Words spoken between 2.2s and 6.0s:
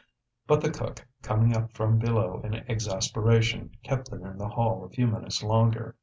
in exasperation, kept them in the hall a few minutes longer.